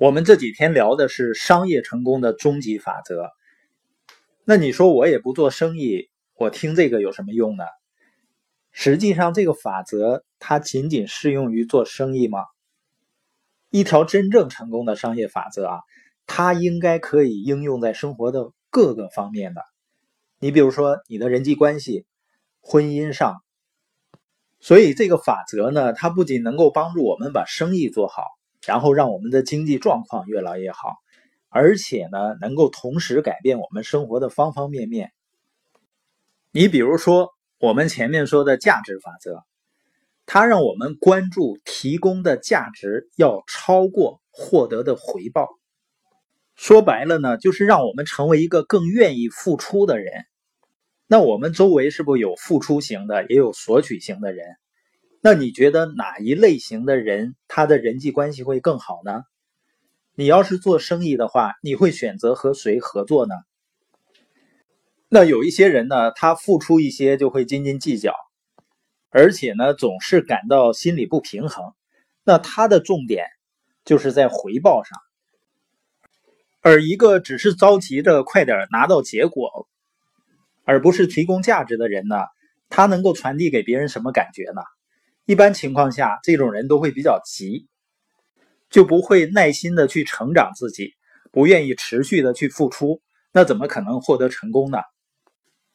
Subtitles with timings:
[0.00, 3.32] 我们这几天聊的是商业成功的终极法则。
[4.44, 7.64] 那你说我也不做生意，我听这个有什么用呢？
[8.70, 12.44] 实际上，这个法则它仅仅适用于做生意吗？
[13.70, 15.80] 一条真正成功的商业法则啊，
[16.28, 19.62] 它应该可以应用在生活的各个方面的。
[20.38, 22.06] 你比如说，你的人际关系、
[22.60, 23.42] 婚姻上。
[24.60, 28.22] 所以，这个法则呢，它不仅能够帮助我们把生意做好，
[28.68, 30.96] 然后让我们的经济状况越来越好，
[31.48, 35.10] 而且呢，能够同时改变我们生活的方方面面。
[36.50, 39.42] 你比如说，我们前面说的价值法则，
[40.26, 45.48] 它让我们关注提供的价值要超过获得的回报。
[46.54, 50.26] 说白了呢，就是让我们成为一个更愿意付出的人。
[51.06, 54.44] 那我们周围是不是有付出型的，也有索取型的人？
[55.20, 59.22] 那你觉得哪一类型的人，他的人际关系会更好呢？
[60.14, 63.34] 你要是做生意的话，你会选择和谁合作呢？
[65.08, 68.14] 那有一些人呢，他付出一些就会斤斤计较，
[69.10, 71.72] 而且呢，总是感到心里不平衡。
[72.24, 73.26] 那他的重点
[73.84, 74.98] 就是在回报上，
[76.60, 79.68] 而一个只是着急着快点拿到结果。
[80.64, 82.16] 而不是提供价值的人呢？
[82.68, 84.60] 他能够传递给别人什么感觉呢？
[85.28, 87.66] 一般情况下，这种人都会比较急，
[88.70, 90.94] 就不会耐心的去成长自己，
[91.30, 94.78] 不愿意持续的去付出，那怎么可能获得成功呢？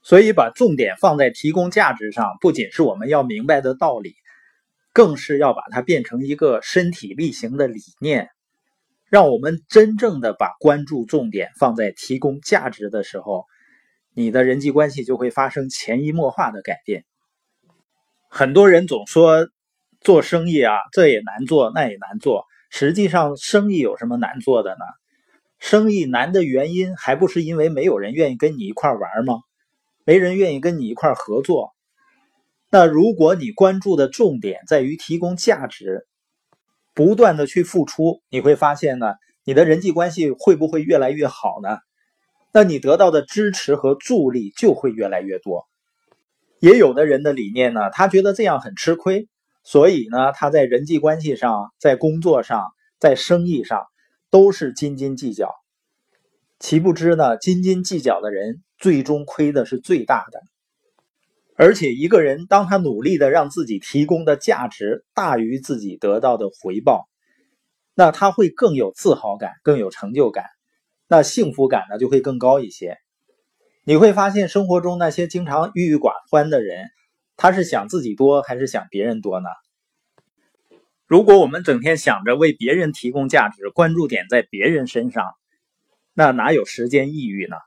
[0.01, 4.15] 所以，把重点放在提供价值上，不仅是我们要明白的道理，
[4.91, 8.29] 更是要把它变成一个身体力行的理念，
[9.07, 13.45] 让我们真正的把关注重点放在提供价值的时候。
[14.15, 17.05] 你的人际关系就会发生潜移默化的改变。
[18.36, 19.48] 很多人总说
[20.02, 22.45] 做生意啊，这也难做，那也难做。
[22.72, 24.86] 实际上，生意有什么难做的呢？
[25.59, 29.36] 生意难的原因还不是因为没有人愿意跟你一块玩吗？
[30.04, 31.76] 没人愿意跟你一块合作。
[32.72, 36.08] 那如果你关注的重点在于提供价值，
[36.95, 41.77] 不断的去付出，你会发现呢，你的人际关系会不会越来越好呢？
[42.52, 45.67] 那你得到的支持和助力就会越来越多。
[46.63, 49.27] 也有的人的理念呢，他觉得这样很吃亏，
[49.65, 52.67] 所以呢，他在人际关系上、在工作上、
[53.01, 53.83] 在生意上
[54.29, 55.53] 都是斤斤计较。
[56.59, 60.39] 岂不知呢，斤斤计较的人最终亏的是最大的。
[61.57, 67.09] 而且，一个人当他努力的让自己提供的价值大于自己得到的回报，
[67.93, 70.45] 那他会更有自豪感，更有成就感。
[71.09, 72.95] 那幸福感呢就会更高一些。
[73.86, 76.88] 你会发现生活中那些经常郁郁寡欢的人，
[77.36, 79.49] 他是想自己多还是想别人多呢？
[81.05, 85.33] 如果我们整天想着为别人提供价值，关注点在别人身上，
[86.14, 87.58] 那哪有时间抑郁呢？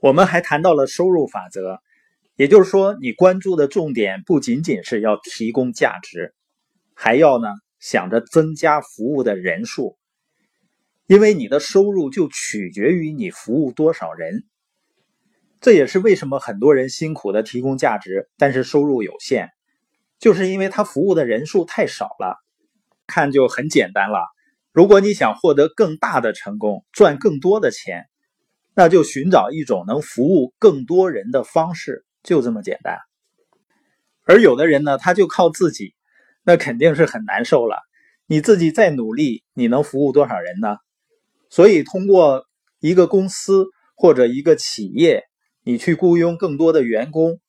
[0.00, 1.80] 我们还谈到了收入法则，
[2.36, 6.34] 也就是说，你关注的重点不仅仅是要提供价值，
[6.94, 9.96] 还要呢想着增加服务的人数。
[11.06, 14.44] 因为你的收入就取决于你服务多少人，
[15.60, 19.50] 这也是为什么很多人辛苦的提供价值，但是收入有限，
[20.18, 22.38] 就是因为他服务的人数太少了。
[23.06, 24.20] 看就很简单了，
[24.72, 28.06] 如果你想获得更大的成功，赚更多的钱，
[28.72, 32.98] 那就寻找一种能服务更多人的方式，就这么简单。
[34.24, 35.94] 而有的人呢，他就靠自己，
[36.44, 37.80] 那肯定是很难受了。
[38.26, 40.76] 你自己再努力，你能服务多少人呢？
[41.50, 42.46] 所以，通过
[42.78, 43.66] 一个公司
[43.96, 45.24] 或者一个企业，
[45.62, 47.40] 你去雇佣更多的员工，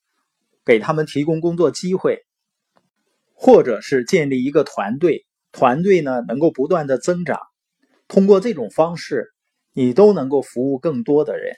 [0.64, 2.24] 给他们提供工作机会，
[3.34, 7.40] 或者是建立一个团队，团队呢能够不断的增长。
[8.08, 9.32] 通过这种方式，
[9.72, 11.56] 你都能够服务更多的人。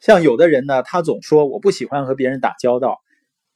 [0.00, 3.00] 像有的人呢，他总说我不喜欢和别人打交道，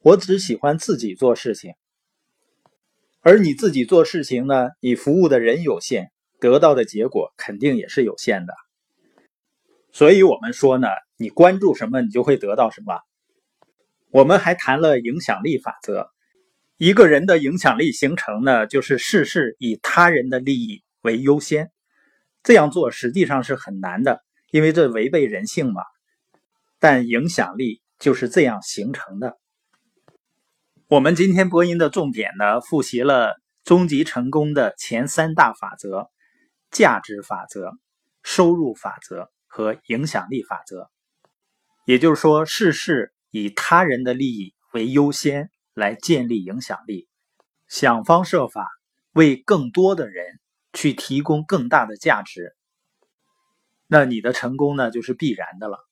[0.00, 1.72] 我只喜欢自己做事情。
[3.20, 6.10] 而你自己做事情呢，你服务的人有限。
[6.41, 8.55] 得到的结果肯定也是有限的，
[9.93, 13.00] 所以我们说呢，你关注什么，你就会得到什么。
[14.11, 16.11] 我们还谈了影响力法则，
[16.76, 21.70] 一个人的影响力形成呢，就是事事以他人的利益为优先。
[22.43, 25.82] 这样做实际上是很难的，因为这违背人性嘛。
[26.79, 29.38] 但影响力就是这样形成的。
[30.87, 36.11] 我们今天播音的重点呢，复习了终极成功的前三大法则。
[36.70, 37.70] 价值法则、
[38.23, 40.89] 收入法则和影响力法则，
[41.85, 47.09] 也就是说，事事以他人的利益为优先来建立影响力，
[47.67, 48.69] 想方设法
[49.12, 50.39] 为更多的人
[50.73, 52.55] 去提供更大的价值，
[53.87, 55.88] 那你的成功呢就是必然的了。